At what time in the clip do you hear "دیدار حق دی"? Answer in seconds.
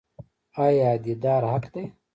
1.05-1.83